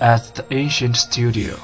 [0.00, 1.54] at the ancient studio.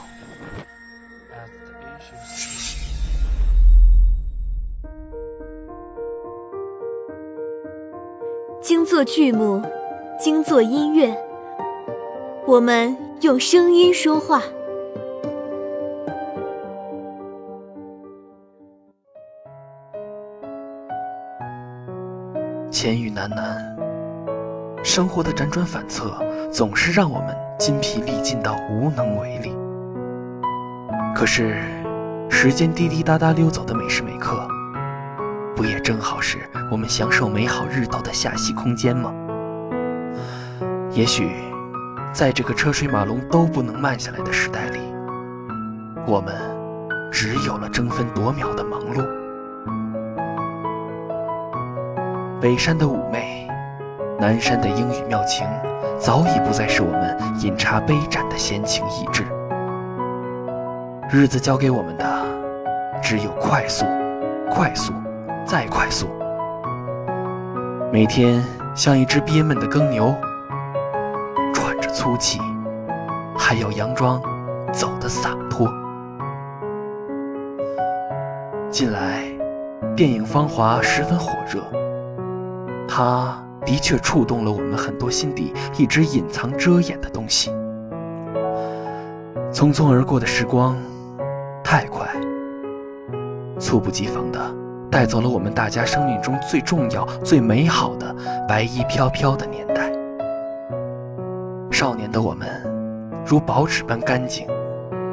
[8.62, 9.62] 精作剧目，
[10.18, 11.16] 精作音乐，
[12.46, 14.42] 我们用声音说话。
[22.70, 23.76] 千语难难，
[24.82, 26.10] 生活的辗转反侧
[26.50, 29.54] 总是让我们筋疲力尽到无能为力。
[31.14, 31.60] 可是，
[32.30, 34.48] 时间滴滴答答溜走的每时每刻，
[35.54, 36.38] 不也正好是
[36.70, 39.12] 我们享受美好日头的下息空间吗？
[40.92, 41.30] 也许，
[42.12, 44.78] 在这个车水马龙都不能慢下来的时代里，
[46.06, 46.34] 我们
[47.12, 49.04] 只有了争分夺秒的忙碌。
[52.40, 53.46] 北山的妩媚，
[54.20, 55.46] 南山的英语妙情，
[55.98, 59.24] 早已不再是我们饮茶杯盏的闲情逸致。
[61.10, 62.04] 日子教给我们的，
[63.02, 63.86] 只有快速、
[64.50, 64.92] 快速、
[65.46, 66.06] 再快速。
[67.90, 70.14] 每天像一只憋闷的耕牛，
[71.54, 72.38] 喘着粗气，
[73.38, 74.20] 还要佯装
[74.70, 75.66] 走得洒脱。
[78.70, 79.24] 近来，
[79.96, 81.62] 电影《芳华》十分火热。
[82.86, 87.50] 它的确触动了我们很多心底一直隐藏遮掩的东西。
[89.52, 90.76] 匆匆而过的时光，
[91.62, 92.08] 太快，
[93.58, 94.40] 猝不及防的
[94.90, 98.14] 带走了我们大家生命中最重要、最美好的
[98.48, 99.90] 白衣飘飘的年代。
[101.70, 102.48] 少年的我们，
[103.26, 104.46] 如薄纸般干净，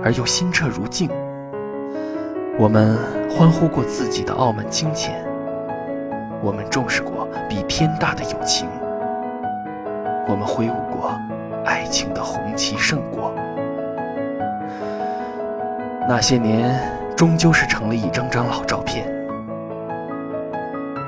[0.04, 1.10] 而又心澈如镜。
[2.60, 2.98] 我们
[3.30, 5.27] 欢呼过自己的傲慢清浅。
[6.48, 8.70] 我们重视过比天大的友情，
[10.30, 11.12] 我们挥舞过
[11.66, 13.34] 爱情的红旗胜过。
[16.08, 16.80] 那些年，
[17.18, 19.14] 终究是成了一张张老照片。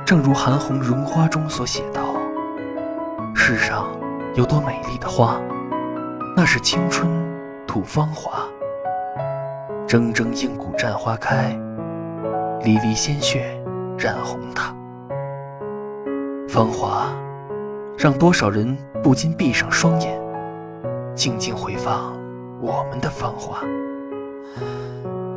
[0.05, 2.01] 正如韩红《绒花》中所写道
[3.33, 3.87] ：“世上
[4.35, 5.39] 有朵美丽的花，
[6.35, 7.09] 那是青春
[7.65, 8.43] 吐芳华。
[9.87, 11.57] 铮铮硬骨绽花开，
[12.61, 13.57] 漓漓鲜血
[13.97, 14.75] 染红它。”
[16.51, 17.13] 芳华，
[17.95, 20.19] 让多少人不禁闭上双眼，
[21.13, 22.17] 静静回放
[22.59, 23.59] 我们的芳华，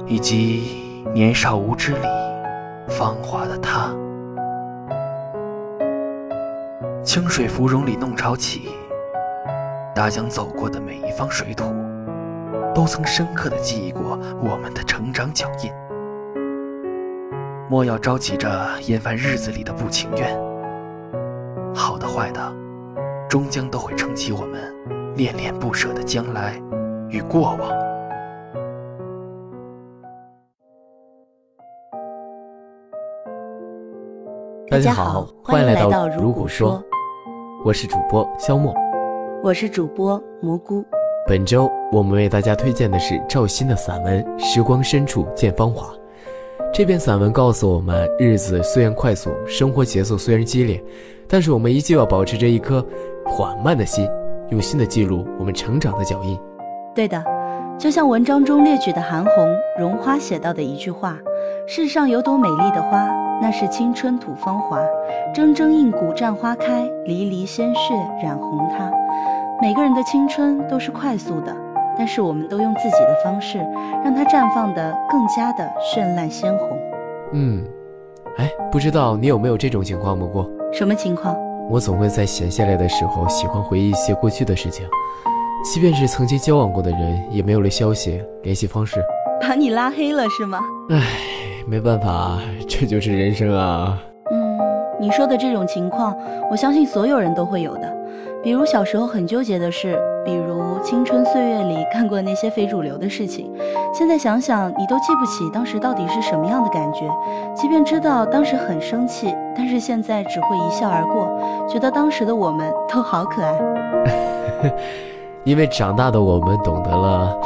[0.07, 2.09] 以及年少无知里
[2.89, 3.95] 芳华的他。
[7.05, 8.71] 清水芙蓉里弄潮起，
[9.95, 11.65] 大江走过的每一方水土，
[12.75, 15.71] 都曾深刻的记忆过我们的成长脚印。
[17.69, 18.49] 莫要朝起着
[18.87, 20.52] 厌烦日子里的不情愿。
[21.75, 22.41] 好的坏的，
[23.29, 24.61] 终将都会撑起我们
[25.17, 26.61] 恋恋不舍的将来
[27.09, 27.59] 与过往。
[34.69, 36.79] 大家好，欢迎来到《如果说》，
[37.65, 38.75] 我是主播肖墨，
[39.43, 40.85] 我是主播蘑菇。
[41.27, 45.95] 本周我们为大家推荐的是赵鑫的散文《时光深处见芳华》。
[46.75, 50.83] 这篇散文告诉我们，日子虽然快速，生活节奏虽然激烈。
[51.29, 52.83] 但是我们依旧要保持着一颗
[53.27, 54.09] 缓慢的心，
[54.49, 56.39] 用心的记录我们成长的脚印。
[56.95, 57.23] 对的，
[57.79, 59.33] 就像文章中列举的韩红
[59.79, 61.19] 《绒花》写到的一句话
[61.69, 63.07] ：“世上有朵美丽的花，
[63.43, 64.81] 那是青春吐芳华。
[65.35, 68.91] 铮铮硬骨绽花开，漓漓鲜血染红它。”
[69.61, 71.55] 每个人的青春都是快速的，
[72.03, 73.59] 但是我们都用自己的方式，
[74.03, 75.65] 让它绽放得更加的
[75.95, 76.77] 绚烂鲜红。
[77.33, 77.65] 嗯，
[78.39, 80.45] 哎，不知道你有没有这种情况蘑菇？
[80.73, 81.37] 什么情况？
[81.71, 84.85] 我总会在闲下来的时候，喜欢回忆一些过去的事情，
[85.63, 89.01] 即便是曾经交往过的人，也没有了消息、联系方式，
[89.41, 90.59] 把你拉黑了是吗？
[90.91, 91.01] 唉，
[91.69, 92.37] 没办法，
[92.69, 93.97] 这就是人生啊。
[95.03, 96.17] 你说的这种情况，
[96.49, 97.93] 我相信所有人都会有的。
[98.41, 103.53] 比如小时候很纠结的事，比如青春岁月里干过那些非主流的事情，
[103.93, 107.01] 现在想想你都记不起当时到底是什么样的感觉。
[107.53, 111.29] 即便知道当时很生气，但是现在只会一笑而过，
[111.69, 113.59] 觉得当时的我们都好可爱。
[115.43, 117.37] 因为长大的我们懂得了，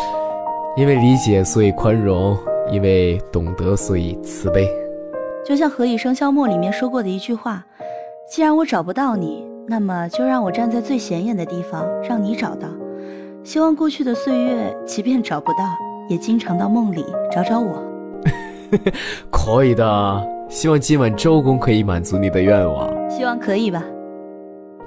[0.76, 2.36] 因为理解所以宽容，
[2.70, 4.68] 因为懂得所以慈悲。
[5.46, 7.64] 就像《何以笙箫默》里面说过的一句话
[8.28, 12.68] ：“既然我找不到你。”那么就让我站在最显眼的地方，让你找到。
[13.42, 15.58] 希望过去的岁月，即便找不到，
[16.08, 17.82] 也经常到梦里找找我。
[19.28, 22.88] 可以的，希望今晚周公可以满足你的愿望。
[23.10, 23.82] 希望可以吧。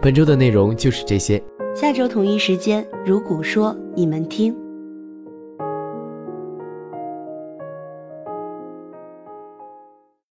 [0.02, 1.44] 本周的内容就是这些，
[1.76, 4.56] 下周同一时间，如古说，你们听。